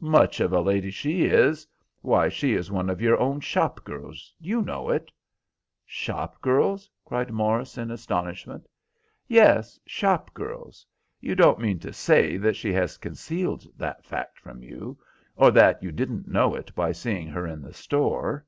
Much 0.00 0.40
of 0.40 0.52
a 0.52 0.60
lady 0.60 0.90
she 0.90 1.26
is! 1.26 1.64
Why, 2.00 2.28
she 2.28 2.54
is 2.54 2.72
one 2.72 2.90
of 2.90 3.00
your 3.00 3.16
own 3.20 3.38
shop 3.38 3.84
girls. 3.84 4.34
You 4.40 4.60
know 4.62 4.90
it." 4.90 5.12
"Shop 5.84 6.42
girls?" 6.42 6.90
cried 7.04 7.30
Morris, 7.30 7.78
in 7.78 7.92
astonishment. 7.92 8.66
"Yes, 9.28 9.78
shop 9.86 10.34
girls. 10.34 10.84
You 11.20 11.36
don't 11.36 11.60
mean 11.60 11.78
to 11.78 11.92
say 11.92 12.36
that 12.36 12.56
she 12.56 12.72
has 12.72 12.98
concealed 12.98 13.64
that 13.76 14.04
fact 14.04 14.40
from 14.40 14.60
you, 14.60 14.98
or 15.36 15.52
that 15.52 15.80
you 15.84 15.92
didn't 15.92 16.26
know 16.26 16.56
it 16.56 16.74
by 16.74 16.90
seeing 16.90 17.28
her 17.28 17.46
in 17.46 17.62
the 17.62 17.72
store?" 17.72 18.44